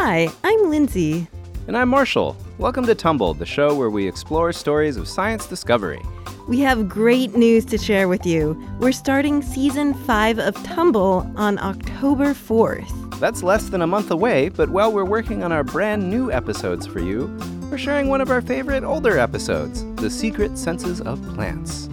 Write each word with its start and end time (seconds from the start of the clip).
Hi, 0.00 0.28
I'm 0.44 0.70
Lindsay. 0.70 1.26
And 1.66 1.76
I'm 1.76 1.88
Marshall. 1.88 2.36
Welcome 2.56 2.86
to 2.86 2.94
Tumble, 2.94 3.34
the 3.34 3.44
show 3.44 3.74
where 3.74 3.90
we 3.90 4.06
explore 4.06 4.52
stories 4.52 4.96
of 4.96 5.08
science 5.08 5.44
discovery. 5.46 6.00
We 6.46 6.60
have 6.60 6.88
great 6.88 7.34
news 7.34 7.64
to 7.64 7.78
share 7.78 8.06
with 8.06 8.24
you. 8.24 8.56
We're 8.78 8.92
starting 8.92 9.42
season 9.42 9.94
5 9.94 10.38
of 10.38 10.54
Tumble 10.62 11.28
on 11.34 11.58
October 11.58 12.26
4th. 12.26 13.18
That's 13.18 13.42
less 13.42 13.70
than 13.70 13.82
a 13.82 13.88
month 13.88 14.12
away, 14.12 14.50
but 14.50 14.70
while 14.70 14.92
we're 14.92 15.04
working 15.04 15.42
on 15.42 15.50
our 15.50 15.64
brand 15.64 16.08
new 16.08 16.30
episodes 16.30 16.86
for 16.86 17.00
you, 17.00 17.26
we're 17.68 17.76
sharing 17.76 18.06
one 18.06 18.20
of 18.20 18.30
our 18.30 18.40
favorite 18.40 18.84
older 18.84 19.18
episodes 19.18 19.84
The 19.96 20.10
Secret 20.10 20.56
Senses 20.56 21.00
of 21.00 21.20
Plants. 21.34 21.88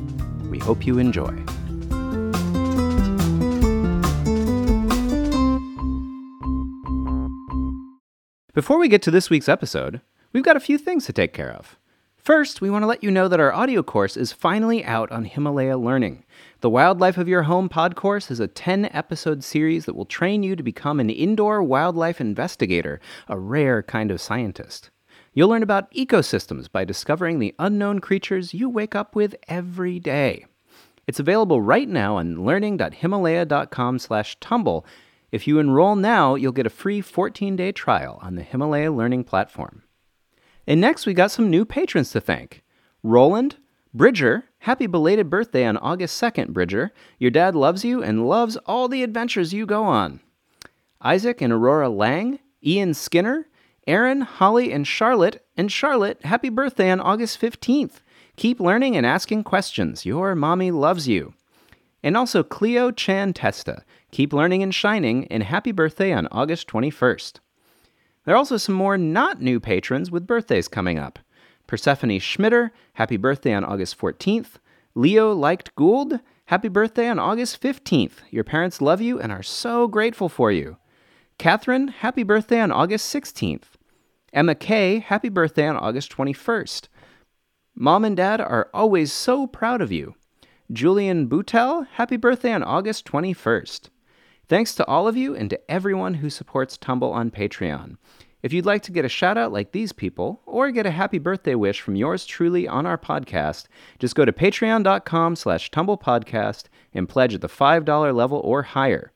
We 0.52 0.60
hope 0.60 0.86
you 0.86 1.00
enjoy. 1.00 1.44
Before 8.56 8.80
we 8.80 8.88
get 8.88 9.02
to 9.02 9.12
this 9.12 9.30
week's 9.30 9.50
episode, 9.50 10.00
we've 10.32 10.42
got 10.42 10.56
a 10.56 10.62
few 10.62 10.78
things 10.78 11.06
to 11.08 11.12
take 11.12 11.34
care 11.34 11.52
of. 11.52 11.76
First, 12.16 12.62
we 12.62 12.70
want 12.70 12.84
to 12.84 12.88
let 12.88 13.04
you 13.04 13.12
know 13.12 13.28
that 13.28 13.42
our 13.42 13.52
audio 13.52 13.84
course 13.84 14.16
is 14.16 14.32
finally 14.32 14.82
out 14.86 15.12
on 15.12 15.26
Himalaya 15.26 15.78
Learning. 15.78 16.24
The 16.62 16.70
Wildlife 16.70 17.18
of 17.18 17.28
Your 17.28 17.44
Home 17.44 17.68
pod 17.68 17.98
course 17.98 18.32
is 18.32 18.40
a 18.40 18.48
10 18.48 18.86
episode 18.94 19.44
series 19.44 19.84
that 19.84 19.98
will 19.98 20.06
train 20.06 20.42
you 20.42 20.56
to 20.56 20.64
become 20.64 21.02
an 21.02 21.10
indoor 21.10 21.62
wildlife 21.62 22.22
investigator, 22.22 23.02
a 23.28 23.38
rare 23.38 23.84
kind 23.84 24.10
of 24.10 24.22
scientist. 24.22 24.90
You'll 25.34 25.50
learn 25.50 25.62
about 25.62 25.92
ecosystems 25.92 26.72
by 26.72 26.86
discovering 26.86 27.40
the 27.40 27.54
unknown 27.60 28.00
creatures 28.00 28.54
you 28.54 28.70
wake 28.70 28.96
up 28.96 29.18
with 29.18 29.36
every 29.50 30.00
day. 30.00 30.46
It's 31.08 31.20
available 31.20 31.60
right 31.60 31.90
now 31.90 32.16
on 32.16 32.46
learning.himalaya.com/tumble 32.46 34.86
if 35.36 35.46
you 35.46 35.60
enroll 35.60 35.98
now, 35.98 36.36
you'll 36.36 36.54
get 36.54 36.66
a 36.66 36.70
free 36.70 37.02
14 37.02 37.58
day 37.58 37.74
trial 37.74 38.20
on 38.22 38.36
the 38.36 38.42
Himalaya 38.42 38.90
Learning 38.90 39.26
Platform. 39.26 39.84
And 40.66 40.80
next, 40.80 41.06
we 41.06 41.14
got 41.14 41.30
some 41.30 41.50
new 41.50 41.66
patrons 41.66 42.12
to 42.12 42.22
thank 42.22 42.64
Roland, 43.04 43.58
Bridger, 43.94 44.46
happy 44.60 44.88
belated 44.88 45.30
birthday 45.30 45.66
on 45.66 45.76
August 45.76 46.22
2nd, 46.22 46.54
Bridger. 46.54 46.94
Your 47.20 47.32
dad 47.32 47.54
loves 47.54 47.84
you 47.84 48.02
and 48.02 48.30
loves 48.30 48.56
all 48.66 48.88
the 48.88 49.04
adventures 49.04 49.54
you 49.54 49.66
go 49.66 49.84
on. 49.84 50.22
Isaac 51.02 51.42
and 51.42 51.52
Aurora 51.52 51.90
Lang, 51.90 52.40
Ian 52.66 52.94
Skinner, 52.94 53.46
Aaron, 53.86 54.22
Holly, 54.22 54.72
and 54.72 54.88
Charlotte. 54.88 55.46
And 55.58 55.70
Charlotte, 55.70 56.24
happy 56.24 56.48
birthday 56.48 56.90
on 56.90 57.02
August 57.02 57.42
15th. 57.42 58.00
Keep 58.38 58.62
learning 58.62 58.96
and 58.96 59.06
asking 59.06 59.44
questions. 59.44 60.06
Your 60.06 60.34
mommy 60.34 60.72
loves 60.72 61.10
you. 61.10 61.34
And 62.02 62.16
also 62.16 62.42
Cleo 62.42 62.92
Chan 62.92 63.34
Testa. 63.34 63.84
Keep 64.16 64.32
learning 64.32 64.64
and 64.64 64.74
shining, 64.74 65.28
and 65.28 65.44
happy 65.44 65.74
birthday 65.74 66.14
on 66.14 66.30
August 66.32 66.70
21st. 66.70 67.42
There 68.24 68.34
are 68.34 68.38
also 68.38 68.56
some 68.56 68.74
more 68.74 68.98
not 68.98 69.42
new 69.42 69.60
patrons 69.60 70.10
with 70.10 70.26
birthdays 70.26 70.70
coming 70.70 70.98
up. 70.98 71.20
Persephone 71.68 72.12
Schmitter, 72.12 72.72
happy 72.94 73.18
birthday 73.18 73.54
on 73.54 73.66
August 73.66 74.00
14th. 74.00 74.52
Leo 74.96 75.34
Liked 75.34 75.76
Gould, 75.76 76.22
happy 76.46 76.70
birthday 76.70 77.10
on 77.10 77.20
August 77.20 77.62
15th. 77.62 78.20
Your 78.30 78.46
parents 78.46 78.80
love 78.80 79.02
you 79.02 79.20
and 79.20 79.34
are 79.34 79.44
so 79.44 79.86
grateful 79.86 80.30
for 80.30 80.50
you. 80.50 80.78
Catherine, 81.38 81.90
happy 81.90 82.24
birthday 82.24 82.62
on 82.62 82.72
August 82.72 83.14
16th. 83.14 83.64
Emma 84.32 84.56
Kay, 84.56 85.00
happy 85.00 85.28
birthday 85.28 85.68
on 85.68 85.76
August 85.76 86.10
21st. 86.16 86.88
Mom 87.76 88.06
and 88.06 88.16
Dad 88.16 88.40
are 88.40 88.70
always 88.74 89.12
so 89.12 89.46
proud 89.46 89.82
of 89.82 89.92
you. 89.92 90.16
Julian 90.72 91.28
Boutel, 91.28 91.86
happy 91.96 92.16
birthday 92.16 92.54
on 92.54 92.64
August 92.64 93.06
21st. 93.06 93.90
Thanks 94.48 94.76
to 94.76 94.86
all 94.86 95.08
of 95.08 95.18
you 95.18 95.36
and 95.36 95.50
to 95.50 95.72
everyone 95.72 96.16
who 96.16 96.30
supports 96.30 96.78
Tumble 96.78 97.12
on 97.12 97.32
Patreon. 97.32 97.98
If 98.44 98.54
you'd 98.54 98.66
like 98.66 98.84
to 98.84 98.92
get 98.92 99.06
a 99.06 99.10
shout 99.10 99.40
out 99.40 99.52
like 99.52 99.72
these 99.72 99.92
people, 99.92 100.40
or 100.46 100.70
get 100.70 100.86
a 100.86 100.92
happy 100.92 101.18
birthday 101.18 101.56
wish 101.56 101.82
from 101.82 101.96
yours 101.96 102.28
truly 102.28 102.68
on 102.68 102.86
our 102.86 102.98
podcast, 102.98 103.66
just 103.98 104.14
go 104.14 104.24
to 104.24 104.32
patreon.com 104.32 105.36
slash 105.36 105.72
tumblepodcast 105.72 106.66
and 106.94 107.10
pledge 107.10 107.34
at 107.34 107.42
the 107.42 107.50
$5 107.50 108.16
level 108.16 108.40
or 108.44 108.62
higher. 108.62 109.12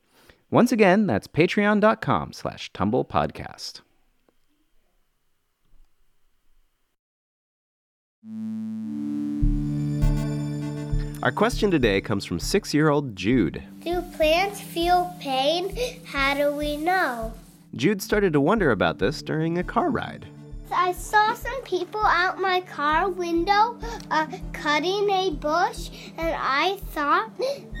Once 0.50 0.72
again, 0.72 1.06
that's 1.06 1.28
patreon.com 1.28 2.32
slash 2.32 2.72
tumblepodcast. 2.72 3.82
Our 11.22 11.30
question 11.30 11.70
today 11.70 12.00
comes 12.00 12.24
from 12.24 12.40
six 12.40 12.74
year 12.74 12.88
old 12.88 13.14
Jude. 13.14 13.62
Do 13.80 14.02
plants 14.14 14.60
feel 14.60 15.10
pain? 15.20 15.74
How 16.04 16.34
do 16.34 16.52
we 16.52 16.76
know? 16.76 17.32
Jude 17.74 18.02
started 18.02 18.34
to 18.34 18.40
wonder 18.40 18.72
about 18.72 18.98
this 18.98 19.22
during 19.22 19.56
a 19.56 19.64
car 19.64 19.90
ride. 19.90 20.26
I 20.70 20.92
saw 20.92 21.32
some 21.32 21.62
people 21.62 22.04
out 22.04 22.38
my 22.38 22.60
car 22.60 23.08
window 23.08 23.78
uh, 24.10 24.26
cutting 24.52 25.08
a 25.08 25.30
bush, 25.30 25.88
and 26.18 26.36
I 26.38 26.76
thought, 26.88 27.30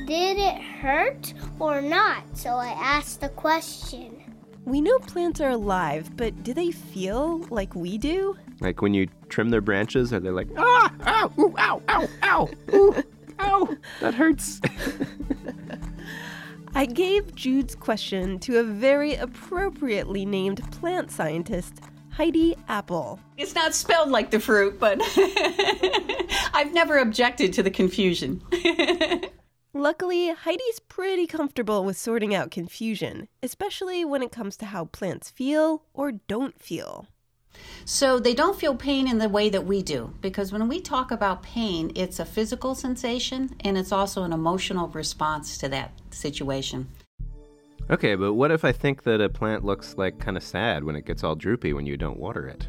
did 0.06 0.38
it 0.38 0.60
hurt 0.62 1.34
or 1.58 1.82
not? 1.82 2.24
So 2.32 2.50
I 2.50 2.68
asked 2.68 3.20
the 3.20 3.28
question. 3.28 4.16
We 4.64 4.80
know 4.80 4.98
plants 5.00 5.40
are 5.42 5.50
alive, 5.50 6.16
but 6.16 6.42
do 6.42 6.54
they 6.54 6.70
feel 6.70 7.46
like 7.50 7.74
we 7.74 7.98
do? 7.98 8.38
Like 8.60 8.80
when 8.80 8.94
you 8.94 9.06
trim 9.28 9.50
their 9.50 9.60
branches, 9.60 10.14
are 10.14 10.20
they 10.20 10.30
like, 10.30 10.48
ah, 10.56 10.92
ow, 11.06 11.32
ooh, 11.38 11.54
ow, 11.58 11.82
ow, 11.88 12.08
ow, 12.22 12.48
ooh, 12.72 12.94
ow, 13.38 13.76
that 14.00 14.14
hurts? 14.14 14.62
I 16.74 16.86
gave 16.86 17.34
Jude's 17.34 17.74
question 17.74 18.38
to 18.40 18.58
a 18.58 18.62
very 18.62 19.14
appropriately 19.16 20.24
named 20.24 20.62
plant 20.70 21.10
scientist, 21.10 21.80
Heidi 22.10 22.56
Appel. 22.68 23.18
It's 23.36 23.56
not 23.56 23.74
spelled 23.74 24.10
like 24.10 24.30
the 24.30 24.38
fruit, 24.38 24.78
but 24.78 25.00
I've 26.54 26.72
never 26.72 26.98
objected 26.98 27.52
to 27.54 27.62
the 27.62 27.70
confusion. 27.72 28.42
Luckily, 29.72 30.32
Heidi's 30.32 30.80
pretty 30.88 31.26
comfortable 31.26 31.84
with 31.84 31.96
sorting 31.96 32.34
out 32.34 32.50
confusion, 32.50 33.28
especially 33.42 34.04
when 34.04 34.22
it 34.22 34.32
comes 34.32 34.56
to 34.58 34.66
how 34.66 34.86
plants 34.86 35.30
feel 35.30 35.82
or 35.92 36.12
don't 36.12 36.60
feel. 36.60 37.06
So 37.84 38.20
they 38.20 38.34
don't 38.34 38.58
feel 38.58 38.76
pain 38.76 39.08
in 39.08 39.18
the 39.18 39.28
way 39.28 39.48
that 39.50 39.66
we 39.66 39.82
do, 39.82 40.14
because 40.20 40.52
when 40.52 40.68
we 40.68 40.80
talk 40.80 41.10
about 41.10 41.42
pain, 41.42 41.90
it's 41.96 42.20
a 42.20 42.24
physical 42.24 42.74
sensation 42.76 43.56
and 43.60 43.76
it's 43.76 43.92
also 43.92 44.22
an 44.22 44.32
emotional 44.32 44.88
response 44.88 45.58
to 45.58 45.68
that 45.68 45.92
situation. 46.14 46.88
Okay, 47.90 48.14
but 48.14 48.34
what 48.34 48.52
if 48.52 48.64
I 48.64 48.70
think 48.70 49.02
that 49.02 49.20
a 49.20 49.28
plant 49.28 49.64
looks 49.64 49.96
like 49.98 50.18
kind 50.18 50.36
of 50.36 50.42
sad 50.44 50.84
when 50.84 50.94
it 50.94 51.04
gets 51.04 51.24
all 51.24 51.34
droopy 51.34 51.72
when 51.72 51.86
you 51.86 51.96
don't 51.96 52.18
water 52.18 52.46
it? 52.46 52.68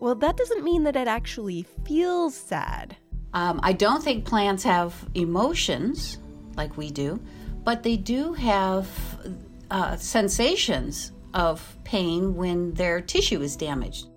Well, 0.00 0.14
that 0.16 0.36
doesn't 0.36 0.62
mean 0.62 0.84
that 0.84 0.94
it 0.94 1.08
actually 1.08 1.64
feels 1.84 2.34
sad. 2.34 2.96
Um, 3.32 3.60
I 3.62 3.72
don't 3.72 4.02
think 4.02 4.24
plants 4.24 4.62
have 4.64 5.08
emotions 5.14 6.18
like 6.56 6.76
we 6.76 6.90
do, 6.90 7.18
but 7.64 7.82
they 7.82 7.96
do 7.96 8.34
have 8.34 8.88
uh, 9.70 9.96
sensations 9.96 11.12
of 11.34 11.76
pain 11.84 12.34
when 12.34 12.72
their 12.74 13.00
tissue 13.00 13.40
is 13.40 13.56
damaged. 13.56 14.08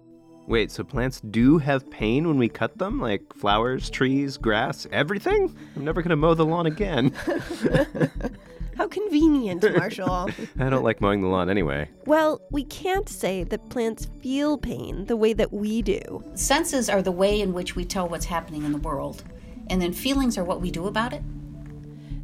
Wait, 0.48 0.72
so 0.72 0.84
plants 0.84 1.22
do 1.22 1.58
have 1.60 1.90
pain 1.90 2.28
when 2.28 2.38
we 2.38 2.50
cut 2.50 2.78
them? 2.78 3.00
Like 3.00 3.22
flowers, 3.34 3.90
trees, 3.90 4.38
grass, 4.38 4.86
everything? 4.92 5.56
I'm 5.76 5.86
never 5.86 6.02
going 6.02 6.10
to 6.10 6.16
mow 6.16 6.34
the 6.34 6.46
lawn 6.46 6.66
again. 6.66 7.14
How 8.82 8.88
convenient, 8.88 9.62
Marshall. 9.78 10.28
I 10.58 10.68
don't 10.68 10.84
like 10.84 11.02
mowing 11.02 11.22
the 11.22 11.28
lawn 11.28 11.52
anyway. 11.52 11.88
well, 12.08 12.42
we 12.50 12.64
can't 12.64 13.08
say 13.08 13.44
that 13.44 13.70
plants 13.70 14.08
feel 14.24 14.58
pain 14.58 15.06
the 15.06 15.16
way 15.16 15.34
that 15.34 15.54
we 15.54 15.84
do. 15.84 16.24
Senses 16.34 16.90
are 16.90 17.04
the 17.04 17.12
way 17.12 17.42
in 17.42 17.54
which 17.54 17.76
we 17.76 17.86
tell 17.86 18.10
what's 18.10 18.26
happening 18.26 18.64
in 18.64 18.72
the 18.72 18.80
world, 18.80 19.24
and 19.68 19.80
then 19.80 19.94
feelings 19.94 20.36
are 20.36 20.44
what 20.44 20.62
we 20.62 20.72
do 20.72 20.88
about 20.88 21.14
it. 21.14 21.22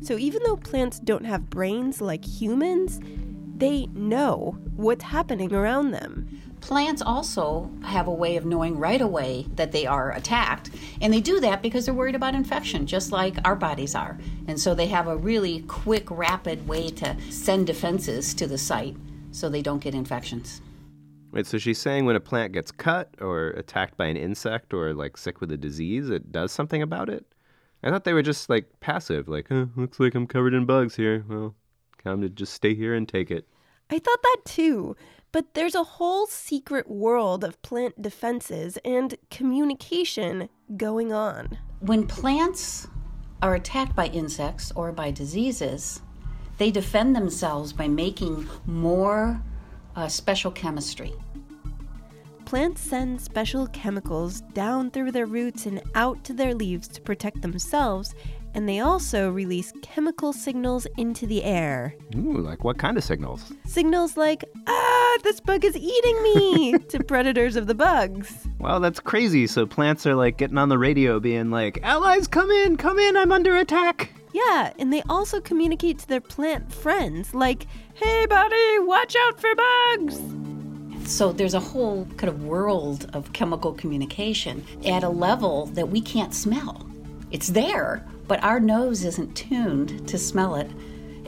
So 0.02 0.18
even 0.18 0.42
though 0.48 0.56
plants 0.56 0.98
don't 0.98 1.26
have 1.26 1.48
brains 1.48 2.02
like 2.02 2.26
humans, 2.26 3.00
they 3.56 3.86
know 3.94 4.58
what's 4.76 5.04
happening 5.04 5.54
around 5.54 5.92
them. 5.92 6.28
Plants 6.68 7.02
also 7.02 7.72
have 7.82 8.08
a 8.08 8.14
way 8.14 8.36
of 8.36 8.46
knowing 8.46 8.78
right 8.78 9.00
away 9.00 9.46
that 9.56 9.72
they 9.72 9.86
are 9.86 10.12
attacked, 10.12 10.70
and 11.00 11.14
they 11.14 11.22
do 11.22 11.40
that 11.40 11.62
because 11.62 11.86
they're 11.86 11.94
worried 11.94 12.14
about 12.14 12.36
infection, 12.36 12.86
just 12.86 13.14
like 13.14 13.38
our 13.46 13.56
bodies 13.56 13.96
are. 13.96 14.18
And 14.50 14.60
so 14.60 14.76
they 14.76 14.88
have 14.88 15.08
a 15.08 15.16
really 15.16 15.62
quick, 15.70 16.12
rapid 16.12 16.68
way 16.68 16.90
to 16.90 17.16
send 17.30 17.68
defenses 17.68 18.34
to 18.34 18.48
the 18.48 18.58
site 18.58 18.98
so 19.32 19.48
they 19.48 19.62
don't 19.62 19.80
get 19.80 19.96
infections. 19.96 20.60
Wait, 21.32 21.48
so 21.48 21.58
she's 21.58 21.80
saying 21.80 22.04
when 22.04 22.18
a 22.18 22.20
plant 22.20 22.52
gets 22.52 22.74
cut 22.74 23.16
or 23.22 23.52
attacked 23.52 23.96
by 23.96 24.08
an 24.08 24.18
insect 24.18 24.74
or 24.74 24.94
like 24.94 25.16
sick 25.16 25.40
with 25.40 25.54
a 25.54 25.58
disease, 25.58 26.10
it 26.10 26.34
does 26.34 26.52
something 26.52 26.82
about 26.82 27.08
it? 27.08 27.26
I 27.82 27.92
thought 27.92 28.04
they 28.04 28.12
were 28.12 28.22
just 28.22 28.50
like 28.50 28.66
passive, 28.82 29.30
like, 29.30 29.48
huh, 29.48 29.68
looks 29.78 30.02
like 30.02 30.16
I'm 30.16 30.28
covered 30.28 30.54
in 30.54 30.66
bugs 30.66 30.98
here. 30.98 31.24
Well, 31.30 31.56
time 32.04 32.20
to 32.24 32.28
just 32.28 32.54
stay 32.54 32.76
here 32.76 32.94
and 32.94 33.08
take 33.08 33.32
it. 33.32 33.48
I 33.90 34.00
thought 34.00 34.22
that 34.22 34.38
too. 34.46 34.96
But 35.32 35.54
there's 35.54 35.76
a 35.76 35.84
whole 35.84 36.26
secret 36.26 36.90
world 36.90 37.44
of 37.44 37.62
plant 37.62 38.02
defenses 38.02 38.78
and 38.84 39.16
communication 39.30 40.50
going 40.76 41.14
on. 41.14 41.58
When 41.80 42.08
plants 42.08 42.88
are 43.42 43.56
attacked 43.56 43.96
by 43.96 44.08
insects 44.08 44.72
or 44.76 44.92
by 44.92 45.12
diseases, 45.12 46.02
they 46.58 46.72
defend 46.72 47.16
themselves 47.16 47.72
by 47.72 47.88
making 47.88 48.48
more 48.66 49.42
uh, 49.96 50.08
special 50.08 50.50
chemistry. 50.52 51.14
Plants 52.46 52.82
send 52.82 53.20
special 53.20 53.68
chemicals 53.68 54.42
down 54.54 54.90
through 54.90 55.12
their 55.12 55.26
roots 55.26 55.66
and 55.66 55.82
out 55.96 56.24
to 56.24 56.34
their 56.34 56.56
leaves 56.56 56.88
to 56.88 57.02
protect 57.02 57.42
themselves, 57.42 58.16
and 58.58 58.68
they 58.68 58.80
also 58.80 59.30
release 59.30 59.72
chemical 59.84 60.34
signals 60.34 60.88
into 60.98 61.28
the 61.28 61.44
air. 61.44 61.96
Ooh, 62.16 62.40
like 62.40 62.64
what 62.64 62.80
kind 62.80 62.98
of 62.98 63.04
signals? 63.04 63.54
Signals 63.68 64.18
like, 64.18 64.44
ah, 64.66 65.18
this 65.24 65.40
bug 65.40 65.64
is 65.64 65.78
eating 65.78 66.24
me, 66.24 66.76
to 66.90 67.04
predators 67.04 67.56
of 67.56 67.68
the 67.68 67.76
bugs. 67.76 68.48
Well, 68.58 68.80
that's 68.80 69.00
crazy. 69.00 69.46
So 69.46 69.68
plants 69.68 70.08
are 70.08 70.16
like 70.16 70.38
getting 70.38 70.58
on 70.58 70.70
the 70.70 70.80
radio 70.80 71.20
being 71.20 71.52
like, 71.52 71.80
allies, 71.84 72.28
come 72.28 72.50
in, 72.50 72.78
come 72.78 72.98
in, 72.98 73.16
I'm 73.16 73.32
under 73.32 73.56
attack. 73.56 74.12
Yeah, 74.34 74.74
and 74.80 74.92
they 74.92 75.04
also 75.08 75.40
communicate 75.40 76.00
to 76.00 76.08
their 76.08 76.20
plant 76.20 76.74
friends, 76.74 77.36
like, 77.36 77.68
hey, 77.94 78.26
buddy, 78.26 78.80
watch 78.80 79.16
out 79.28 79.40
for 79.40 79.54
bugs. 79.54 80.20
So 81.08 81.32
there's 81.32 81.54
a 81.54 81.60
whole 81.60 82.06
kind 82.18 82.30
of 82.30 82.44
world 82.44 83.08
of 83.14 83.34
chemical 83.34 83.74
communication 83.74 84.66
at 84.84 85.04
a 85.04 85.10
level 85.10 85.68
that 85.68 85.90
we 85.90 86.02
can't 86.02 86.34
smell. 86.34 86.88
It's 87.32 87.48
there, 87.48 88.06
but 88.28 88.44
our 88.44 88.60
nose 88.60 89.04
isn't 89.04 89.36
tuned 89.36 90.08
to 90.08 90.18
smell 90.18 90.56
it 90.56 90.70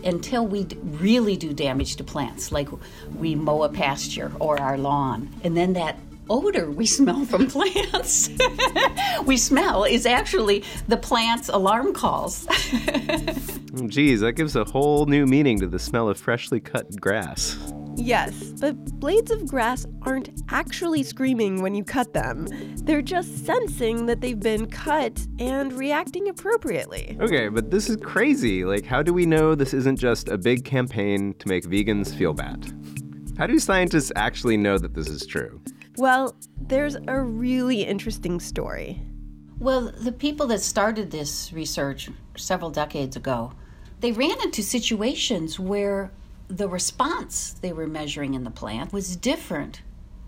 until 0.03 0.47
we 0.47 0.65
really 0.83 1.35
do 1.35 1.53
damage 1.53 1.97
to 1.97 2.03
plants, 2.03 2.51
like 2.51 2.69
we 3.17 3.35
mow 3.35 3.63
a 3.63 3.69
pasture 3.69 4.31
or 4.39 4.59
our 4.59 4.77
lawn. 4.77 5.29
And 5.43 5.57
then 5.57 5.73
that 5.73 5.97
odor 6.29 6.71
we 6.71 6.85
smell 6.97 7.25
from 7.25 7.47
plants, 7.47 8.29
we 9.25 9.37
smell 9.37 9.83
is 9.83 10.05
actually 10.05 10.63
the 10.87 10.97
plant's 10.97 11.49
alarm 11.49 11.93
calls. 11.93 12.45
Geez, 13.87 14.21
that 14.21 14.33
gives 14.33 14.55
a 14.55 14.63
whole 14.63 15.05
new 15.05 15.25
meaning 15.25 15.59
to 15.59 15.67
the 15.67 15.79
smell 15.79 16.09
of 16.09 16.17
freshly 16.17 16.59
cut 16.59 16.99
grass. 16.99 17.57
Yes, 17.95 18.53
but 18.59 18.73
blades 18.99 19.29
of 19.31 19.45
grass 19.45 19.85
aren't 20.03 20.29
actually 20.49 21.03
screaming 21.03 21.61
when 21.61 21.75
you 21.75 21.83
cut 21.83 22.13
them. 22.13 22.47
They're 22.83 23.01
just 23.01 23.45
sensing 23.45 24.05
that 24.05 24.21
they've 24.21 24.39
been 24.39 24.67
cut 24.67 25.25
and 25.37 25.73
reacting 25.73 26.29
appropriately. 26.29 27.17
Okay, 27.19 27.49
but 27.49 27.71
this 27.71 27.89
is 27.89 27.97
crazy. 27.97 28.63
Like, 28.63 28.85
how 28.85 29.03
do 29.03 29.13
we 29.13 29.25
know 29.25 29.53
this 29.53 29.73
isn't 29.73 29.99
just 29.99 30.29
a 30.29 30.37
big 30.37 30.63
campaign 30.63 31.33
to 31.39 31.47
make 31.47 31.65
vegans 31.65 32.15
feel 32.15 32.33
bad? 32.33 32.71
How 33.37 33.47
do 33.47 33.59
scientists 33.59 34.11
actually 34.15 34.57
know 34.57 34.77
that 34.77 34.93
this 34.93 35.07
is 35.07 35.25
true? 35.25 35.61
Well, 35.97 36.35
there's 36.57 36.95
a 37.07 37.21
really 37.21 37.83
interesting 37.83 38.39
story. 38.39 39.01
Well, 39.59 39.91
the 39.91 40.13
people 40.13 40.47
that 40.47 40.61
started 40.61 41.11
this 41.11 41.51
research 41.51 42.09
several 42.37 42.69
decades 42.69 43.17
ago, 43.17 43.51
they 43.99 44.13
ran 44.13 44.41
into 44.41 44.63
situations 44.63 45.59
where 45.59 46.11
the 46.49 46.67
response 46.67 47.53
they 47.61 47.71
were 47.71 47.87
measuring 47.87 48.33
in 48.33 48.43
the 48.43 48.51
plant 48.51 48.91
was 48.91 49.15
different 49.15 49.81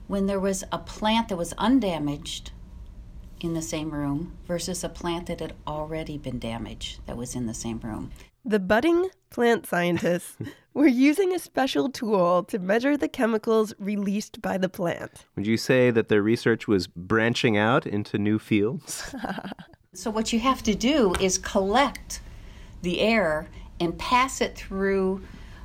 when 0.08 0.28
there 0.28 0.40
was 0.40 0.64
a 0.72 0.78
plant 0.78 1.30
that 1.30 1.38
was 1.38 1.54
undamaged 1.58 2.52
in 3.42 3.56
the 3.56 3.62
same 3.62 3.90
room 3.90 4.38
versus 4.46 4.84
a 4.84 4.90
plant 4.90 5.26
that 5.26 5.40
had 5.40 5.54
already 5.66 6.18
been 6.18 6.38
damaged 6.38 7.00
that 7.08 7.18
was 7.18 7.36
in 7.36 7.48
the 7.48 7.54
same 7.54 7.80
room. 7.80 8.12
The 8.46 8.60
budding 8.60 9.10
plant 9.32 9.66
scientists 9.66 10.38
were 10.76 10.88
using 10.88 11.34
a 11.34 11.40
special 11.40 11.90
tool 11.90 12.44
to 12.46 12.60
measure 12.60 12.96
the 12.98 13.08
chemicals 13.08 13.74
released 13.80 14.42
by 14.42 14.60
the 14.60 14.70
plant. 14.70 15.26
Would 15.36 15.48
you 15.48 15.58
say 15.58 15.90
that 15.90 16.08
their 16.08 16.22
research 16.22 16.68
was 16.68 16.86
branching 16.86 17.58
out 17.58 17.88
into 17.88 18.20
new 18.20 18.38
fields? 18.38 19.16
so, 19.94 20.12
what 20.12 20.32
you 20.32 20.40
have 20.40 20.62
to 20.64 20.76
do 20.76 21.16
is 21.20 21.38
collect 21.38 22.22
the 22.84 23.00
air 23.00 23.48
and 23.80 23.98
pass 23.98 24.42
it 24.42 24.56
through 24.56 25.22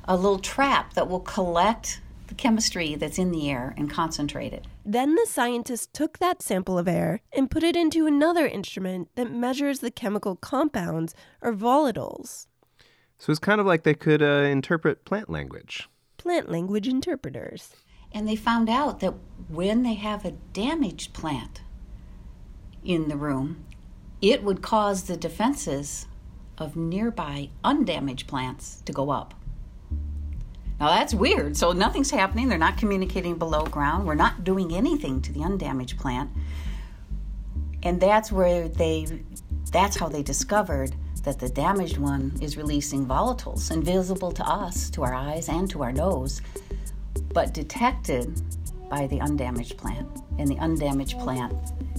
a 0.07 0.15
little 0.15 0.39
trap 0.39 0.93
that 0.93 1.09
will 1.09 1.19
collect 1.19 2.01
the 2.27 2.33
chemistry 2.33 2.95
that's 2.95 3.17
in 3.17 3.31
the 3.31 3.49
air 3.49 3.73
and 3.77 3.89
concentrate 3.89 4.53
it. 4.53 4.65
Then 4.85 5.15
the 5.15 5.25
scientists 5.29 5.87
took 5.91 6.19
that 6.19 6.41
sample 6.41 6.77
of 6.77 6.87
air 6.87 7.21
and 7.33 7.51
put 7.51 7.63
it 7.63 7.75
into 7.75 8.05
another 8.05 8.47
instrument 8.47 9.09
that 9.15 9.31
measures 9.31 9.79
the 9.79 9.91
chemical 9.91 10.35
compounds 10.35 11.15
or 11.41 11.53
volatiles. 11.53 12.47
So 13.17 13.31
it's 13.31 13.39
kind 13.39 13.59
of 13.59 13.65
like 13.65 13.83
they 13.83 13.93
could 13.93 14.21
uh, 14.21 14.45
interpret 14.45 15.05
plant 15.05 15.29
language. 15.29 15.89
Plant 16.17 16.51
language 16.51 16.87
interpreters. 16.87 17.71
And 18.11 18.27
they 18.27 18.35
found 18.35 18.69
out 18.69 18.99
that 18.99 19.13
when 19.49 19.83
they 19.83 19.95
have 19.95 20.23
a 20.25 20.31
damaged 20.53 21.13
plant 21.13 21.61
in 22.83 23.09
the 23.09 23.17
room, 23.17 23.65
it 24.21 24.43
would 24.43 24.61
cause 24.61 25.03
the 25.03 25.17
defenses 25.17 26.07
of 26.57 26.75
nearby 26.75 27.49
undamaged 27.63 28.27
plants 28.27 28.81
to 28.85 28.91
go 28.91 29.09
up. 29.09 29.33
Now 30.79 30.87
that's 30.87 31.13
weird. 31.13 31.57
So 31.57 31.71
nothing's 31.71 32.11
happening. 32.11 32.49
They're 32.49 32.57
not 32.57 32.77
communicating 32.77 33.37
below 33.37 33.65
ground. 33.65 34.05
We're 34.05 34.15
not 34.15 34.43
doing 34.43 34.75
anything 34.75 35.21
to 35.23 35.31
the 35.31 35.43
undamaged 35.43 35.97
plant. 35.97 36.29
And 37.83 37.99
that's 37.99 38.31
where 38.31 38.67
they 38.67 39.07
that's 39.71 39.97
how 39.97 40.07
they 40.07 40.23
discovered 40.23 40.95
that 41.23 41.39
the 41.39 41.49
damaged 41.49 41.97
one 41.97 42.31
is 42.41 42.55
releasing 42.55 43.05
volatiles 43.05 43.71
invisible 43.71 44.31
to 44.31 44.45
us, 44.47 44.89
to 44.91 45.03
our 45.03 45.13
eyes 45.13 45.49
and 45.49 45.69
to 45.69 45.83
our 45.83 45.91
nose, 45.91 46.41
but 47.33 47.53
detected 47.53 48.41
by 48.89 49.07
the 49.07 49.19
undamaged 49.19 49.77
plant. 49.77 50.07
And 50.37 50.47
the 50.47 50.57
undamaged 50.59 51.19
plant 51.19 51.53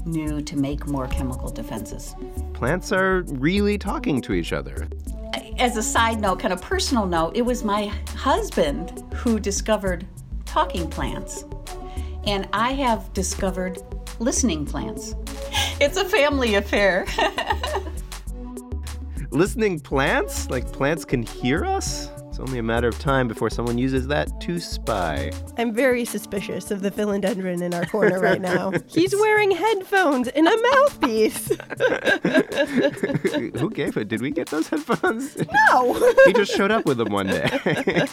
knew 0.06 0.40
to 0.40 0.56
make 0.56 0.86
more 0.86 1.08
chemical 1.08 1.50
defenses. 1.50 2.14
Plants 2.54 2.92
are 2.92 3.22
really 3.26 3.76
talking 3.76 4.20
to 4.22 4.32
each 4.32 4.52
other 4.52 4.88
as 5.58 5.76
a 5.76 5.82
side 5.82 6.20
note, 6.20 6.38
kind 6.38 6.52
of 6.52 6.62
personal 6.62 7.06
note, 7.06 7.36
it 7.36 7.42
was 7.42 7.64
my 7.64 7.86
husband 8.14 9.02
who 9.14 9.40
discovered 9.40 10.06
talking 10.44 10.88
plants. 10.88 11.44
And 12.26 12.48
I 12.52 12.72
have 12.72 13.12
discovered 13.12 13.78
listening 14.18 14.64
plants. 14.64 15.14
It's 15.80 15.96
a 15.96 16.04
family 16.04 16.56
affair. 16.56 17.06
listening 19.30 19.78
plants? 19.78 20.50
Like 20.50 20.72
plants 20.72 21.04
can 21.04 21.22
hear 21.22 21.64
us? 21.64 22.10
It's 22.38 22.48
only 22.48 22.60
a 22.60 22.62
matter 22.62 22.86
of 22.86 22.96
time 23.00 23.26
before 23.26 23.50
someone 23.50 23.78
uses 23.78 24.06
that 24.06 24.40
to 24.42 24.60
spy. 24.60 25.32
I'm 25.56 25.74
very 25.74 26.04
suspicious 26.04 26.70
of 26.70 26.82
the 26.82 26.90
philodendron 26.92 27.62
in 27.62 27.74
our 27.74 27.84
corner 27.86 28.20
right 28.20 28.40
now. 28.40 28.70
He's 28.86 29.12
wearing 29.12 29.50
headphones 29.50 30.28
and 30.28 30.46
a 30.46 30.56
mouthpiece. 30.56 31.48
Who 33.58 33.70
gave 33.70 33.96
it? 33.96 34.06
Did 34.06 34.20
we 34.20 34.30
get 34.30 34.50
those 34.50 34.68
headphones? 34.68 35.36
No. 35.72 36.12
he 36.26 36.32
just 36.32 36.54
showed 36.54 36.70
up 36.70 36.86
with 36.86 36.98
them 36.98 37.08
one 37.08 37.26
day. 37.26 38.06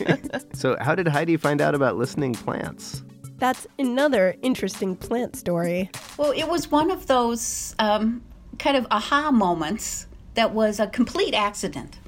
so, 0.54 0.75
how 0.81 0.95
did 0.95 1.07
Heidi 1.07 1.38
find 1.38 1.62
out 1.62 1.75
about 1.75 1.95
listening 1.95 2.33
plants? 2.33 3.04
That's 3.38 3.68
another 3.78 4.38
interesting 4.42 4.95
plant 4.95 5.35
story. 5.35 5.92
Well, 6.18 6.31
it 6.31 6.47
was 6.47 6.71
one 6.71 6.90
of 6.90 7.06
those 7.06 7.76
um, 7.78 8.23
kind 8.57 8.76
of 8.76 8.88
aha 8.90 9.30
moments 9.30 10.07
that 10.33 10.52
was 10.52 10.80
a 10.80 10.88
complete 10.88 11.35
accident. 11.35 12.00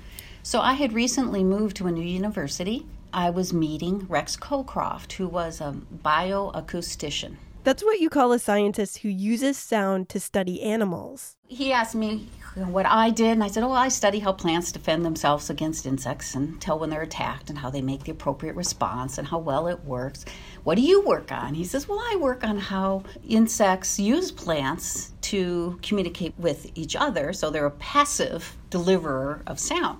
So 0.48 0.62
I 0.62 0.75
had 0.75 0.94
recently 0.94 1.44
moved 1.44 1.75
to 1.75 1.88
a 1.88 1.92
new 1.92 2.01
university. 2.01 2.86
I 3.12 3.32
was 3.32 3.51
meeting 3.51 4.06
Rex 4.08 4.38
Cocroft, 4.38 5.12
who 5.12 5.27
was 5.27 5.60
a 5.60 5.75
bioacoustician. 6.06 7.36
That's 7.66 7.84
what 7.84 8.00
you 8.00 8.10
call 8.10 8.32
a 8.32 8.39
scientist 8.39 9.00
who 9.00 9.10
uses 9.10 9.58
sound 9.58 10.08
to 10.08 10.22
study 10.22 10.63
animals. 10.63 11.36
He 11.50 11.74
asked 11.74 11.96
me 11.96 12.30
what 12.56 12.86
I 12.86 13.10
did, 13.10 13.32
and 13.32 13.44
I 13.44 13.48
said, 13.48 13.63
Oh, 13.63 13.74
I 13.74 13.89
study 13.89 14.20
how 14.20 14.32
plants 14.32 14.72
defend 14.72 15.04
themselves 15.04 15.50
against 15.50 15.86
insects 15.86 16.34
and 16.34 16.62
tell 16.62 16.80
when 16.80 16.92
they're 16.92 17.01
attacked 17.01 17.50
and 17.50 17.60
how 17.60 17.70
they 17.70 17.82
make 17.82 18.06
the 18.06 18.13
appropriate 18.13 18.56
response 18.56 19.18
and 19.18 19.27
how 19.27 19.39
well 19.39 19.68
it 19.68 19.84
works. 19.84 20.24
What 20.63 20.75
do 20.75 20.82
you 20.82 21.01
work 21.01 21.30
on? 21.30 21.56
He 21.56 21.66
says, 21.66 21.89
Well, 21.89 22.00
I 22.00 22.16
work 22.16 22.46
on 22.46 22.58
how 22.58 23.04
insects 23.27 24.00
use 24.00 24.32
plants 24.32 25.12
to 25.24 25.77
communicate 25.82 26.36
with 26.38 26.72
each 26.74 26.96
other, 26.96 27.34
so 27.34 27.50
they're 27.50 27.66
a 27.66 27.72
passive 27.72 28.56
deliverer 28.70 29.42
of 29.46 29.60
sound. 29.60 30.00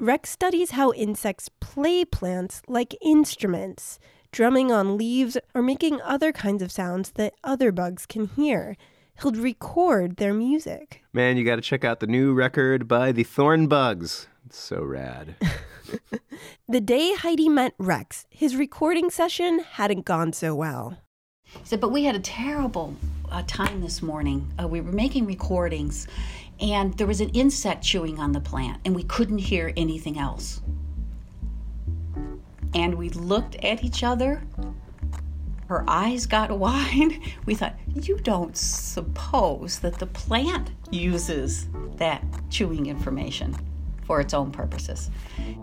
Rex 0.00 0.30
studies 0.30 0.70
how 0.70 0.92
insects 0.92 1.50
play 1.58 2.04
plants 2.04 2.62
like 2.68 2.94
instruments, 3.02 3.98
drumming 4.30 4.70
on 4.70 4.96
leaves 4.96 5.36
or 5.54 5.60
making 5.60 6.00
other 6.02 6.30
kinds 6.30 6.62
of 6.62 6.70
sounds 6.70 7.10
that 7.16 7.34
other 7.42 7.72
bugs 7.72 8.06
can 8.06 8.28
hear. 8.28 8.76
He'll 9.20 9.32
record 9.32 10.18
their 10.18 10.32
music. 10.32 11.02
Man, 11.12 11.36
you 11.36 11.44
got 11.44 11.56
to 11.56 11.62
check 11.62 11.82
out 11.82 11.98
the 11.98 12.06
new 12.06 12.32
record 12.32 12.86
by 12.86 13.10
the 13.10 13.24
Thorn 13.24 13.66
Bugs. 13.66 14.28
It's 14.46 14.56
so 14.56 14.84
rad. 14.84 15.34
the 16.68 16.80
day 16.80 17.14
Heidi 17.14 17.48
met 17.48 17.74
Rex, 17.76 18.24
his 18.30 18.54
recording 18.54 19.10
session 19.10 19.58
hadn't 19.58 20.04
gone 20.04 20.32
so 20.32 20.54
well. 20.54 20.96
He 21.42 21.58
said, 21.64 21.80
but 21.80 21.90
we 21.90 22.04
had 22.04 22.14
a 22.14 22.20
terrible 22.20 22.94
uh, 23.30 23.42
time 23.46 23.80
this 23.80 24.02
morning. 24.02 24.52
Uh, 24.60 24.68
we 24.68 24.80
were 24.80 24.92
making 24.92 25.26
recordings, 25.26 26.06
and 26.60 26.94
there 26.94 27.06
was 27.06 27.20
an 27.20 27.30
insect 27.30 27.84
chewing 27.84 28.18
on 28.18 28.32
the 28.32 28.40
plant, 28.40 28.80
and 28.84 28.94
we 28.94 29.02
couldn't 29.04 29.38
hear 29.38 29.72
anything 29.76 30.18
else. 30.18 30.60
And 32.74 32.94
we 32.94 33.10
looked 33.10 33.56
at 33.64 33.82
each 33.82 34.02
other. 34.02 34.42
Her 35.68 35.84
eyes 35.88 36.26
got 36.26 36.50
wide. 36.58 37.20
We 37.46 37.54
thought, 37.54 37.76
you 37.94 38.16
don't 38.18 38.56
suppose 38.56 39.78
that 39.80 39.98
the 39.98 40.06
plant 40.06 40.70
uses 40.90 41.68
that 41.96 42.24
chewing 42.50 42.86
information 42.86 43.56
for 44.04 44.20
its 44.20 44.32
own 44.32 44.50
purposes. 44.50 45.10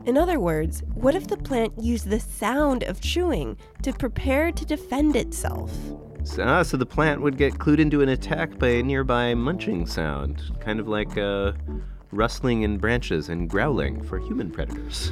In 0.05 0.17
other 0.17 0.39
words, 0.39 0.83
what 0.93 1.15
if 1.15 1.27
the 1.27 1.37
plant 1.37 1.73
used 1.81 2.09
the 2.09 2.19
sound 2.19 2.83
of 2.83 3.01
chewing 3.01 3.57
to 3.81 3.91
prepare 3.91 4.51
to 4.51 4.65
defend 4.65 5.15
itself? 5.15 5.71
So, 6.25 6.43
ah, 6.43 6.63
so 6.63 6.75
the 6.75 6.87
plant 6.87 7.21
would 7.21 7.37
get 7.37 7.53
clued 7.59 7.77
into 7.77 8.01
an 8.01 8.09
attack 8.09 8.57
by 8.57 8.69
a 8.69 8.83
nearby 8.83 9.35
munching 9.35 9.85
sound, 9.85 10.41
kind 10.59 10.79
of 10.79 10.87
like 10.87 11.15
uh, 11.19 11.51
rustling 12.11 12.63
in 12.63 12.79
branches 12.79 13.29
and 13.29 13.47
growling 13.47 14.01
for 14.01 14.17
human 14.17 14.49
predators. 14.49 15.11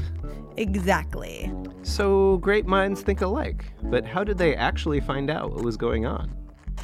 Exactly. 0.57 1.53
So 1.83 2.37
great 2.37 2.65
minds 2.65 3.03
think 3.03 3.21
alike, 3.21 3.71
but 3.83 4.05
how 4.05 4.23
did 4.23 4.39
they 4.39 4.55
actually 4.55 5.01
find 5.01 5.29
out 5.29 5.51
what 5.51 5.63
was 5.63 5.77
going 5.77 6.07
on? 6.07 6.35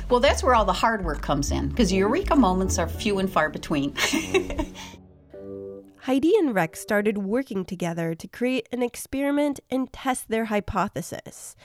Well, 0.09 0.19
that's 0.19 0.43
where 0.43 0.53
all 0.53 0.65
the 0.65 0.73
hard 0.73 1.03
work 1.03 1.21
comes 1.21 1.49
in, 1.51 1.69
because 1.69 1.91
eureka 1.91 2.35
moments 2.35 2.77
are 2.77 2.87
few 2.87 3.17
and 3.17 3.31
far 3.31 3.49
between. 3.49 3.95
Heidi 6.01 6.35
and 6.37 6.53
Rex 6.55 6.79
started 6.79 7.17
working 7.17 7.65
together 7.65 8.15
to 8.15 8.27
create 8.27 8.69
an 8.71 8.83
experiment 8.83 9.59
and 9.69 9.91
test 9.91 10.29
their 10.29 10.45
hypothesis. 10.45 11.55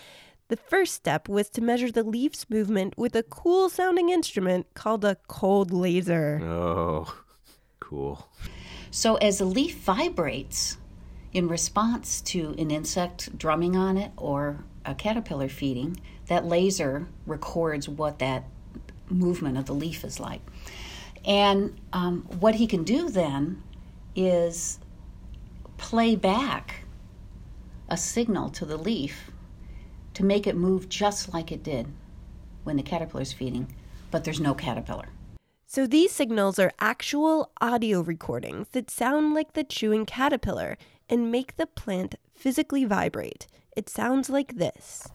The 0.48 0.56
first 0.56 0.94
step 0.94 1.28
was 1.28 1.48
to 1.50 1.62
measure 1.62 1.90
the 1.90 2.02
leaf's 2.02 2.50
movement 2.50 2.94
with 2.98 3.16
a 3.16 3.22
cool 3.22 3.70
sounding 3.70 4.10
instrument 4.10 4.66
called 4.74 5.04
a 5.04 5.16
cold 5.26 5.72
laser. 5.72 6.40
Oh, 6.44 7.22
cool. 7.80 8.28
So, 8.90 9.16
as 9.16 9.38
the 9.38 9.46
leaf 9.46 9.78
vibrates 9.78 10.76
in 11.32 11.48
response 11.48 12.20
to 12.20 12.54
an 12.58 12.70
insect 12.70 13.36
drumming 13.38 13.74
on 13.74 13.96
it 13.96 14.12
or 14.18 14.64
a 14.84 14.94
caterpillar 14.94 15.48
feeding, 15.48 15.98
that 16.26 16.44
laser 16.44 17.08
records 17.26 17.88
what 17.88 18.18
that 18.18 18.44
movement 19.08 19.56
of 19.56 19.64
the 19.64 19.74
leaf 19.74 20.04
is 20.04 20.20
like. 20.20 20.40
And 21.24 21.80
um, 21.92 22.26
what 22.40 22.56
he 22.56 22.66
can 22.66 22.84
do 22.84 23.08
then 23.08 23.62
is 24.14 24.78
play 25.78 26.16
back 26.16 26.84
a 27.88 27.96
signal 27.96 28.50
to 28.50 28.64
the 28.64 28.76
leaf 28.76 29.30
to 30.14 30.24
make 30.24 30.46
it 30.46 30.56
move 30.56 30.88
just 30.88 31.34
like 31.34 31.52
it 31.52 31.62
did 31.62 31.86
when 32.62 32.76
the 32.76 32.82
caterpillar 32.82 33.22
is 33.22 33.32
feeding, 33.32 33.72
but 34.10 34.24
there's 34.24 34.40
no 34.40 34.54
caterpillar. 34.54 35.08
So 35.66 35.86
these 35.86 36.12
signals 36.12 36.58
are 36.58 36.72
actual 36.78 37.50
audio 37.60 38.00
recordings 38.00 38.68
that 38.68 38.90
sound 38.90 39.34
like 39.34 39.54
the 39.54 39.64
chewing 39.64 40.06
caterpillar 40.06 40.78
and 41.08 41.32
make 41.32 41.56
the 41.56 41.66
plant 41.66 42.14
physically 42.32 42.84
vibrate. 42.84 43.48
It 43.76 43.88
sounds 43.88 44.30
like 44.30 44.56
this. 44.56 45.08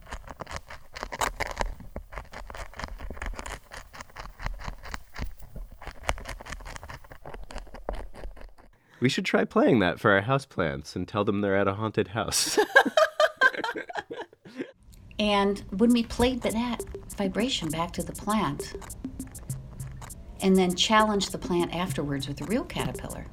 We 9.00 9.08
should 9.08 9.24
try 9.24 9.46
playing 9.46 9.80
that 9.80 9.98
for 10.00 10.12
our 10.12 10.24
houseplants 10.24 10.94
and 10.96 11.08
tell 11.08 11.24
them 11.24 11.40
they're 11.40 11.56
at 11.56 11.70
a 11.70 11.76
haunted 11.76 12.10
house. 12.10 12.60
And 15.20 15.60
when 15.72 15.92
we 15.92 16.04
played 16.04 16.42
that 16.42 16.84
vibration 17.18 17.70
back 17.70 17.92
to 17.94 18.04
the 18.04 18.14
plant, 18.14 18.74
and 20.42 20.56
then 20.56 20.74
challenged 20.74 21.34
the 21.34 21.38
plant 21.38 21.76
afterwards 21.76 22.28
with 22.28 22.38
the 22.38 22.46
real 22.46 22.64
caterpillar, 22.64 23.26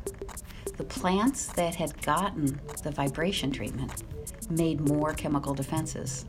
the 0.76 0.84
plants 0.84 1.46
that 1.52 1.76
had 1.76 2.00
gotten 2.02 2.60
the 2.82 2.90
vibration 2.90 3.52
treatment 3.52 4.02
made 4.50 4.80
more 4.88 5.14
chemical 5.14 5.54
defenses 5.54 6.26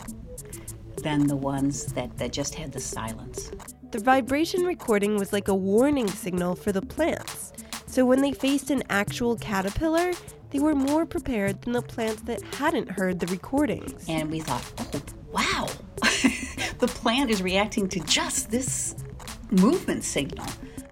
than 0.97 1.27
the 1.27 1.35
ones 1.35 1.87
that, 1.93 2.15
that 2.17 2.31
just 2.31 2.55
had 2.55 2.71
the 2.71 2.79
silence. 2.79 3.51
The 3.91 3.99
vibration 3.99 4.63
recording 4.63 5.17
was 5.17 5.33
like 5.33 5.47
a 5.47 5.55
warning 5.55 6.07
signal 6.07 6.55
for 6.55 6.71
the 6.71 6.81
plants. 6.81 7.53
So 7.87 8.05
when 8.05 8.21
they 8.21 8.31
faced 8.31 8.69
an 8.69 8.83
actual 8.89 9.35
caterpillar, 9.37 10.13
they 10.51 10.59
were 10.59 10.75
more 10.75 11.05
prepared 11.05 11.61
than 11.61 11.73
the 11.73 11.81
plants 11.81 12.21
that 12.23 12.41
hadn't 12.55 12.91
heard 12.91 13.19
the 13.19 13.27
recordings. 13.27 14.05
And 14.07 14.29
we 14.29 14.39
thought, 14.39 14.63
oh, 14.79 15.01
wow, 15.31 15.67
the 16.79 16.87
plant 16.87 17.29
is 17.29 17.41
reacting 17.41 17.87
to 17.89 17.99
just 18.01 18.51
this 18.51 18.95
movement 19.51 20.03
signal. 20.03 20.45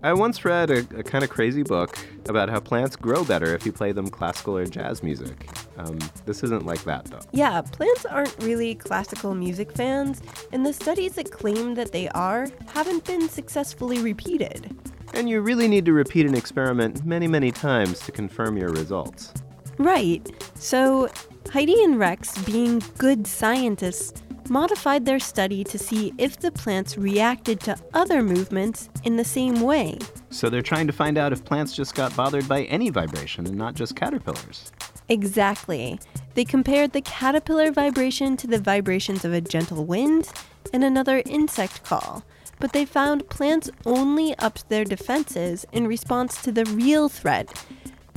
I 0.03 0.13
once 0.13 0.45
read 0.45 0.69
a, 0.69 0.79
a 0.99 1.03
kind 1.03 1.23
of 1.23 1.31
crazy 1.31 1.63
book 1.63 1.97
about 2.29 2.47
how 2.47 2.59
plants 2.59 2.95
grow 2.95 3.23
better 3.23 3.55
if 3.55 3.65
you 3.65 3.71
play 3.71 3.91
them 3.91 4.07
classical 4.07 4.55
or 4.55 4.65
jazz 4.65 5.01
music. 5.01 5.49
Um, 5.77 5.97
this 6.25 6.43
isn't 6.43 6.63
like 6.63 6.83
that, 6.83 7.05
though. 7.05 7.21
Yeah, 7.31 7.61
plants 7.61 8.05
aren't 8.05 8.35
really 8.43 8.75
classical 8.75 9.33
music 9.33 9.71
fans, 9.71 10.21
and 10.51 10.63
the 10.63 10.73
studies 10.73 11.13
that 11.15 11.31
claim 11.31 11.73
that 11.73 11.91
they 11.91 12.07
are 12.09 12.47
haven't 12.67 13.03
been 13.05 13.27
successfully 13.27 13.99
repeated. 13.99 14.75
And 15.15 15.27
you 15.27 15.41
really 15.41 15.67
need 15.67 15.85
to 15.85 15.93
repeat 15.93 16.27
an 16.27 16.35
experiment 16.35 17.03
many, 17.03 17.27
many 17.27 17.51
times 17.51 17.99
to 18.01 18.11
confirm 18.11 18.57
your 18.57 18.69
results. 18.69 19.33
Right. 19.79 20.31
So, 20.53 21.09
Heidi 21.51 21.83
and 21.83 21.97
Rex, 21.97 22.37
being 22.43 22.81
good 22.97 23.25
scientists, 23.25 24.21
modified 24.49 25.05
their 25.05 25.19
study 25.19 25.63
to 25.63 25.77
see 25.77 26.13
if 26.17 26.39
the 26.39 26.51
plants 26.51 26.97
reacted 26.97 27.59
to 27.61 27.77
other 27.93 28.21
movements 28.21 28.89
in 29.03 29.17
the 29.17 29.23
same 29.23 29.61
way. 29.61 29.97
So 30.29 30.49
they're 30.49 30.61
trying 30.61 30.87
to 30.87 30.93
find 30.93 31.17
out 31.17 31.33
if 31.33 31.43
plants 31.43 31.75
just 31.75 31.95
got 31.95 32.15
bothered 32.15 32.47
by 32.47 32.63
any 32.63 32.89
vibration 32.89 33.47
and 33.47 33.55
not 33.55 33.73
just 33.73 33.95
caterpillars. 33.95 34.71
Exactly. 35.09 35.99
They 36.33 36.45
compared 36.45 36.93
the 36.93 37.01
caterpillar 37.01 37.71
vibration 37.71 38.37
to 38.37 38.47
the 38.47 38.59
vibrations 38.59 39.23
of 39.23 39.33
a 39.33 39.41
gentle 39.41 39.85
wind 39.85 40.31
and 40.73 40.83
another 40.83 41.21
insect 41.25 41.83
call. 41.83 42.23
But 42.59 42.73
they 42.73 42.85
found 42.85 43.29
plants 43.29 43.69
only 43.85 44.37
upped 44.39 44.69
their 44.69 44.85
defenses 44.85 45.65
in 45.71 45.87
response 45.87 46.41
to 46.41 46.51
the 46.51 46.65
real 46.65 47.09
threat 47.09 47.65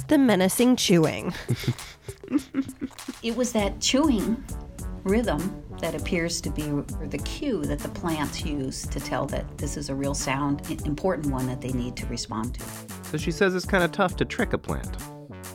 the 0.09 0.19
menacing 0.19 0.75
chewing. 0.75 1.35
it 3.23 3.37
was 3.37 3.53
that 3.53 3.79
chewing 3.81 4.43
rhythm 5.05 5.63
that 5.81 5.95
appears 5.95 6.41
to 6.41 6.51
be 6.51 6.63
the 7.07 7.19
cue 7.25 7.65
that 7.65 7.79
the 7.79 7.89
plants 7.89 8.45
use 8.45 8.87
to 8.89 9.01
tell 9.01 9.27
that 9.27 9.59
this 9.59 9.77
is 9.77 9.91
a 9.91 9.95
real 9.95 10.15
sound, 10.15 10.69
important 10.87 11.33
one 11.33 11.47
that 11.47 11.61
they 11.61 11.73
need 11.73 11.97
to 11.97 12.07
respond 12.07 12.55
to. 12.55 12.65
So 13.05 13.17
she 13.17 13.31
says 13.31 13.55
it's 13.55 13.65
kind 13.65 13.85
of 13.85 13.93
tough 13.93 14.17
to 14.17 14.25
trick 14.25 14.53
a 14.53 14.59
plant. 14.59 14.97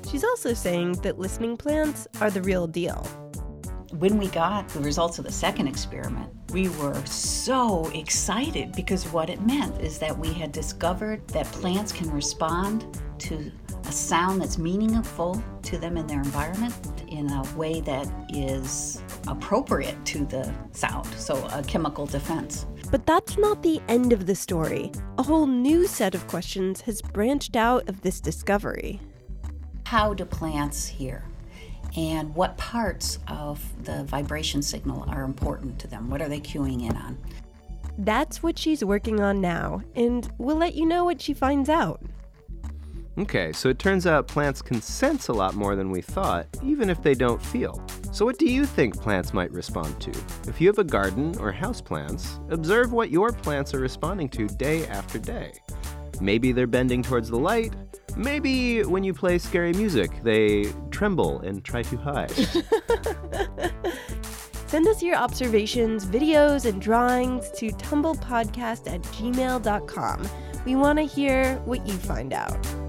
She's 0.09 0.23
also 0.23 0.53
saying 0.53 0.93
that 1.01 1.19
listening 1.19 1.57
plants 1.57 2.07
are 2.21 2.29
the 2.29 2.41
real 2.41 2.67
deal. 2.67 3.03
When 3.97 4.17
we 4.17 4.27
got 4.27 4.67
the 4.69 4.79
results 4.79 5.19
of 5.19 5.25
the 5.25 5.31
second 5.31 5.67
experiment, 5.67 6.31
we 6.51 6.69
were 6.69 7.03
so 7.05 7.89
excited 7.93 8.71
because 8.73 9.05
what 9.11 9.29
it 9.29 9.41
meant 9.41 9.79
is 9.81 9.99
that 9.99 10.17
we 10.17 10.33
had 10.33 10.51
discovered 10.51 11.27
that 11.29 11.45
plants 11.47 11.91
can 11.91 12.09
respond 12.11 12.85
to 13.19 13.51
a 13.85 13.91
sound 13.91 14.41
that's 14.41 14.57
meaningful 14.57 15.43
to 15.63 15.77
them 15.77 15.97
in 15.97 16.07
their 16.07 16.19
environment 16.19 16.75
in 17.07 17.29
a 17.29 17.43
way 17.55 17.81
that 17.81 18.07
is 18.29 19.02
appropriate 19.27 20.03
to 20.05 20.25
the 20.25 20.53
sound, 20.71 21.07
so 21.15 21.35
a 21.53 21.63
chemical 21.63 22.05
defense. 22.05 22.65
But 22.91 23.05
that's 23.05 23.37
not 23.37 23.63
the 23.63 23.81
end 23.87 24.13
of 24.13 24.25
the 24.25 24.35
story. 24.35 24.91
A 25.17 25.23
whole 25.23 25.47
new 25.47 25.87
set 25.87 26.15
of 26.15 26.27
questions 26.27 26.81
has 26.81 27.01
branched 27.01 27.55
out 27.55 27.87
of 27.89 28.01
this 28.01 28.19
discovery. 28.19 28.99
How 29.85 30.13
do 30.13 30.25
plants 30.25 30.85
hear? 30.85 31.25
And 31.95 32.33
what 32.33 32.57
parts 32.57 33.19
of 33.27 33.61
the 33.83 34.03
vibration 34.05 34.61
signal 34.61 35.05
are 35.07 35.23
important 35.23 35.77
to 35.79 35.87
them? 35.87 36.09
What 36.09 36.21
are 36.21 36.29
they 36.29 36.39
cueing 36.39 36.89
in 36.89 36.97
on? 36.97 37.17
That's 37.97 38.41
what 38.41 38.57
she's 38.57 38.83
working 38.83 39.19
on 39.19 39.39
now, 39.39 39.83
and 39.95 40.27
we'll 40.39 40.55
let 40.55 40.73
you 40.73 40.85
know 40.85 41.05
what 41.05 41.21
she 41.21 41.33
finds 41.33 41.69
out. 41.69 42.01
Okay, 43.15 43.51
so 43.51 43.69
it 43.69 43.77
turns 43.77 44.07
out 44.07 44.27
plants 44.27 44.63
can 44.63 44.81
sense 44.81 45.27
a 45.27 45.33
lot 45.33 45.53
more 45.53 45.75
than 45.75 45.91
we 45.91 46.01
thought, 46.01 46.47
even 46.63 46.89
if 46.89 47.03
they 47.03 47.13
don't 47.13 47.39
feel. 47.39 47.79
So, 48.11 48.25
what 48.25 48.39
do 48.39 48.47
you 48.47 48.65
think 48.65 48.99
plants 48.99 49.35
might 49.35 49.51
respond 49.51 50.01
to? 50.01 50.11
If 50.47 50.59
you 50.59 50.67
have 50.67 50.79
a 50.79 50.83
garden 50.83 51.37
or 51.39 51.51
house 51.51 51.79
plants, 51.79 52.39
observe 52.49 52.91
what 52.91 53.11
your 53.11 53.31
plants 53.31 53.75
are 53.75 53.79
responding 53.79 54.29
to 54.29 54.47
day 54.47 54.87
after 54.87 55.19
day. 55.19 55.53
Maybe 56.21 56.51
they're 56.51 56.65
bending 56.65 57.03
towards 57.03 57.29
the 57.29 57.37
light. 57.37 57.75
Maybe 58.15 58.81
when 58.83 59.03
you 59.03 59.13
play 59.13 59.37
scary 59.37 59.73
music, 59.73 60.23
they 60.23 60.73
tremble 60.89 61.41
and 61.41 61.63
try 61.63 61.83
to 61.83 61.97
hide. 61.97 62.31
Send 64.67 64.87
us 64.87 65.03
your 65.03 65.17
observations, 65.17 66.07
videos, 66.07 66.65
and 66.65 66.81
drawings 66.81 67.51
to 67.51 67.69
tumblepodcast 67.69 68.91
at 68.91 69.03
gmail.com. 69.03 70.29
We 70.65 70.75
want 70.75 70.97
to 70.97 71.05
hear 71.05 71.57
what 71.65 71.85
you 71.85 71.93
find 71.93 72.33
out. 72.33 72.82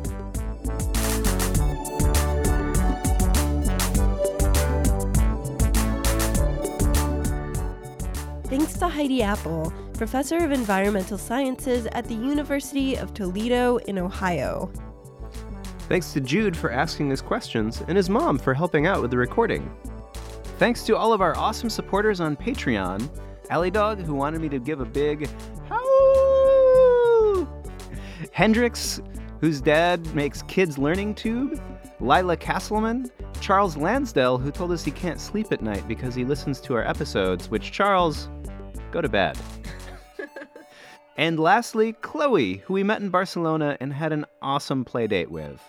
Thanks 8.57 8.75
to 8.75 8.87
Heidi 8.87 9.21
Appel, 9.21 9.73
professor 9.95 10.37
of 10.37 10.53
environmental 10.53 11.19
sciences 11.19 11.89
at 11.91 12.05
the 12.05 12.15
University 12.15 12.95
of 12.95 13.13
Toledo 13.13 13.79
in 13.79 13.99
Ohio. 13.99 14.71
Thanks 15.89 16.13
to 16.13 16.21
Jude 16.21 16.57
for 16.57 16.71
asking 16.71 17.11
his 17.11 17.21
questions 17.21 17.83
and 17.89 17.97
his 17.97 18.09
mom 18.09 18.39
for 18.39 18.55
helping 18.55 18.87
out 18.87 19.03
with 19.03 19.11
the 19.11 19.17
recording. 19.17 19.75
Thanks 20.61 20.85
to 20.85 20.97
all 20.97 21.13
of 21.13 21.21
our 21.21 21.37
awesome 21.37 21.69
supporters 21.69 22.21
on 22.21 22.37
Patreon. 22.37 23.11
Alley 23.51 23.73
Dog, 23.73 24.01
who 24.01 24.15
wanted 24.15 24.41
me 24.41 24.49
to 24.51 24.61
give 24.61 24.79
a 24.79 24.85
big 24.85 25.29
Howl! 25.69 27.49
Hendrix, 28.31 29.01
whose 29.41 29.61
dad 29.61 30.15
makes 30.15 30.43
Kids 30.43 30.79
Learning 30.79 31.13
Tube. 31.13 31.61
Lila 32.01 32.37
Castleman, 32.37 33.11
Charles 33.41 33.77
Lansdale, 33.77 34.39
who 34.39 34.51
told 34.51 34.71
us 34.73 34.85
he 34.85 34.91
can't 34.91 35.21
sleep 35.21 35.53
at 35.53 35.63
night 35.63 35.87
because 35.89 36.15
he 36.15 36.25
listens 36.25 36.61
to 36.61 36.75
our 36.75 36.87
episodes, 36.87 37.51
which, 37.51 37.73
Charles, 37.73 38.29
go 38.95 39.03
to 39.03 39.09
bed. 39.09 39.37
and 41.17 41.39
lastly, 41.39 41.93
Chloe, 41.95 42.59
who 42.59 42.75
we 42.75 42.85
met 42.85 43.01
in 43.03 43.09
Barcelona 43.11 43.77
and 43.81 43.93
had 43.93 44.13
an 44.13 44.25
awesome 44.41 44.85
play 44.85 45.09
date 45.09 45.33
with. 45.33 45.61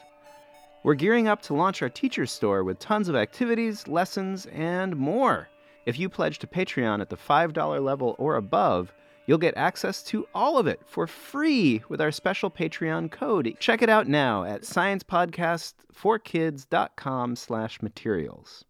We're 0.83 0.93
gearing 0.93 1.27
up 1.27 1.41
to 1.43 1.55
launch 1.55 1.81
our 1.81 1.89
teacher 1.89 2.27
store 2.27 2.63
with 2.63 2.77
tons 2.77 3.09
of 3.09 3.15
activities, 3.15 3.87
lessons, 3.87 4.45
and 4.53 4.95
more. 4.95 5.49
If 5.87 5.97
you 5.97 6.07
pledge 6.07 6.37
to 6.39 6.47
Patreon 6.47 7.01
at 7.01 7.09
the 7.09 7.17
$5 7.17 7.83
level 7.83 8.15
or 8.19 8.35
above, 8.35 8.93
you'll 9.25 9.39
get 9.39 9.57
access 9.57 10.03
to 10.03 10.27
all 10.35 10.59
of 10.59 10.67
it 10.67 10.81
for 10.85 11.07
free 11.07 11.81
with 11.89 11.99
our 11.99 12.11
special 12.11 12.51
Patreon 12.51 13.09
code. 13.09 13.55
Check 13.59 13.81
it 13.81 13.89
out 13.89 14.07
now 14.07 14.43
at 14.43 14.61
sciencepodcast4kids.com 14.61 17.35
slash 17.35 17.81
materials. 17.81 18.65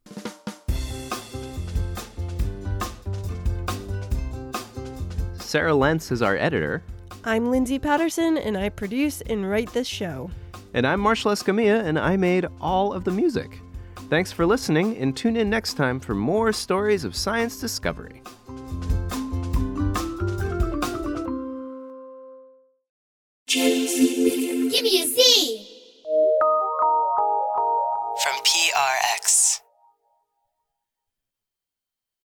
Sarah 5.56 5.74
Lentz 5.74 6.12
is 6.12 6.22
our 6.22 6.36
editor. 6.36 6.84
I'm 7.24 7.50
Lindsay 7.50 7.80
Patterson, 7.80 8.38
and 8.38 8.58
I 8.58 8.68
produce 8.68 9.22
and 9.22 9.50
write 9.50 9.72
this 9.72 9.88
show. 9.88 10.30
And 10.74 10.86
I'm 10.86 11.00
Marshall 11.00 11.32
Escamilla, 11.32 11.82
and 11.86 11.98
I 11.98 12.18
made 12.18 12.46
all 12.60 12.92
of 12.92 13.06
the 13.06 13.12
music. 13.12 13.62
Thanks 14.10 14.34
for 14.34 14.46
listening, 14.46 14.98
and 14.98 15.16
tune 15.16 15.38
in 15.38 15.50
next 15.50 15.76
time 15.76 16.02
for 16.02 16.14
more 16.14 16.52
stories 16.52 17.06
of 17.06 17.16
science 17.16 17.58
discovery. 17.58 18.22